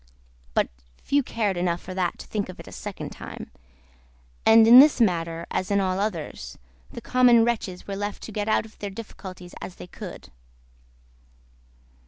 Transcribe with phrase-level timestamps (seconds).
[0.55, 0.67] But,
[1.03, 3.51] few cared enough for that to think of it a second time,
[4.47, 6.57] and, in this matter, as in all others,
[6.89, 10.31] the common wretches were left to get out of their difficulties as they could.